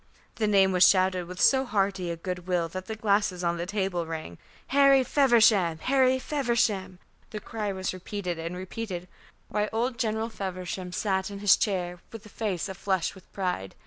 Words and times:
The 0.37 0.47
name 0.47 0.71
was 0.71 0.89
shouted 0.89 1.27
with 1.27 1.39
so 1.39 1.63
hearty 1.63 2.09
a 2.09 2.15
good 2.15 2.47
will 2.47 2.67
that 2.69 2.87
the 2.87 2.95
glasses 2.95 3.43
on 3.43 3.57
the 3.57 3.67
table 3.67 4.07
rang. 4.07 4.39
"Harry 4.69 5.03
Feversham, 5.03 5.77
Harry 5.77 6.17
Feversham," 6.17 6.97
the 7.29 7.39
cry 7.39 7.71
was 7.71 7.93
repeated 7.93 8.39
and 8.39 8.57
repeated, 8.57 9.07
while 9.49 9.69
old 9.71 9.99
General 9.99 10.29
Feversham 10.29 10.91
sat 10.91 11.29
in 11.29 11.37
his 11.37 11.55
chair 11.55 11.99
with 12.11 12.25
a 12.25 12.29
face 12.29 12.67
aflush 12.67 13.13
with 13.13 13.31
pride. 13.31 13.75